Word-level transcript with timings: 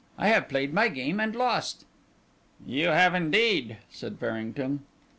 I 0.17 0.29
have 0.29 0.49
played 0.49 0.73
my 0.73 0.87
game 0.87 1.19
and 1.19 1.35
lost." 1.35 1.85
"You 2.65 2.87
have 2.87 3.13
indeed," 3.13 3.77
said 3.91 4.17
Farrington. 4.17 4.79